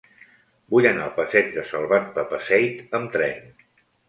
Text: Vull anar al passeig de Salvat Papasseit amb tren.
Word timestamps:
Vull 0.75 0.87
anar 0.91 1.03
al 1.07 1.11
passeig 1.17 1.51
de 1.57 1.65
Salvat 1.73 2.09
Papasseit 2.17 2.83
amb 3.03 3.15
tren. 3.19 3.55